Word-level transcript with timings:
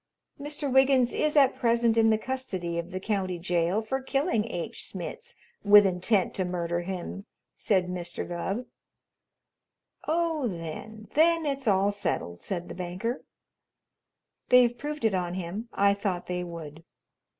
"Mr. 0.39 0.73
Wiggins 0.73 1.13
is 1.13 1.37
at 1.37 1.55
present 1.59 1.95
in 1.95 2.09
the 2.09 2.17
custody 2.17 2.79
of 2.79 2.89
the 2.89 2.99
county 2.99 3.37
jail 3.37 3.83
for 3.83 4.01
killing 4.01 4.45
H. 4.45 4.83
Smitz 4.87 5.35
with 5.63 5.85
intent 5.85 6.33
to 6.33 6.43
murder 6.43 6.81
him," 6.81 7.27
said 7.55 7.85
Mr. 7.87 8.27
Gubb. 8.27 8.65
"Oh, 10.07 10.47
then 10.47 11.07
then 11.13 11.45
it's 11.45 11.67
all 11.67 11.91
settled," 11.91 12.41
said 12.41 12.67
the 12.67 12.73
banker. 12.73 13.23
"They've 14.49 14.75
proved 14.75 15.05
it 15.05 15.13
on 15.13 15.35
him. 15.35 15.69
I 15.71 15.93
thought 15.93 16.25
they 16.25 16.43
would. 16.43 16.83